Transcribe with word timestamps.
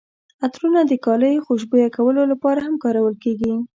عطرونه 0.45 0.81
د 0.87 0.93
کالیو 1.05 1.45
خوشبویه 1.47 1.89
کولو 1.95 2.21
لپاره 2.31 2.59
هم 2.65 2.75
کارول 2.83 3.15
کیږي. 3.23 3.53